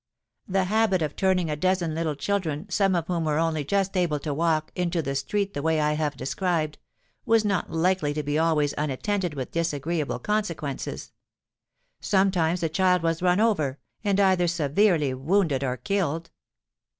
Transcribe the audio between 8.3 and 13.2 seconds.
always unattended with disagreeable consequences. Sometimes a child